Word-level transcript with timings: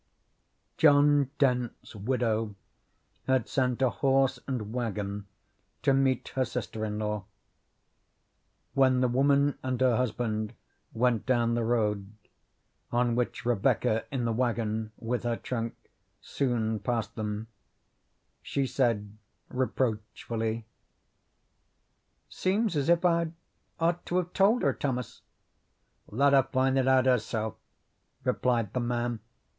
John 0.79 1.29
Dent's 1.37 1.95
widow 1.95 2.55
had 3.27 3.47
sent 3.47 3.83
a 3.83 3.91
horse 3.91 4.39
and 4.47 4.73
wagon 4.73 5.27
to 5.83 5.93
meet 5.93 6.29
her 6.29 6.43
sister 6.43 6.83
in 6.83 6.97
law. 6.97 7.25
When 8.73 9.01
the 9.01 9.07
woman 9.07 9.59
and 9.61 9.79
her 9.79 9.97
husband 9.97 10.55
went 10.91 11.27
down 11.27 11.53
the 11.53 11.63
road, 11.63 12.11
on 12.91 13.13
which 13.15 13.45
Rebecca 13.45 14.05
in 14.09 14.25
the 14.25 14.33
wagon 14.33 14.91
with 14.97 15.21
her 15.21 15.35
trunk 15.37 15.75
soon 16.19 16.79
passed 16.79 17.13
them, 17.13 17.45
she 18.41 18.65
said 18.65 19.15
reproachfully: 19.49 20.65
"Seems 22.27 22.75
as 22.75 22.89
if 22.89 23.05
I'd 23.05 23.33
ought 23.79 24.03
to 24.07 24.17
have 24.17 24.33
told 24.33 24.63
her, 24.63 24.73
Thomas." 24.73 25.21
"Let 26.09 26.33
her 26.33 26.41
find 26.41 26.79
it 26.79 26.87
out 26.87 27.05
herself," 27.05 27.53
replied 28.23 28.73
the 28.73 28.79
man. 28.79 29.19